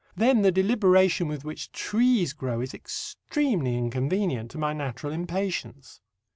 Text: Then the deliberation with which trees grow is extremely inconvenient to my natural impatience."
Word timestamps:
Then 0.15 0.41
the 0.41 0.51
deliberation 0.51 1.27
with 1.27 1.45
which 1.45 1.71
trees 1.71 2.33
grow 2.33 2.59
is 2.59 2.73
extremely 2.73 3.77
inconvenient 3.77 4.49
to 4.49 4.57
my 4.57 4.73
natural 4.73 5.13
impatience." 5.13 6.01